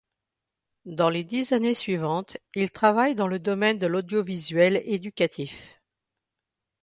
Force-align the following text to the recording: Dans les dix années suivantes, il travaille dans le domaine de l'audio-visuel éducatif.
Dans 0.87 1.09
les 1.11 1.23
dix 1.23 1.51
années 1.51 1.75
suivantes, 1.75 2.37
il 2.55 2.71
travaille 2.71 3.13
dans 3.13 3.27
le 3.27 3.37
domaine 3.37 3.77
de 3.77 3.85
l'audio-visuel 3.85 4.81
éducatif. 4.85 5.79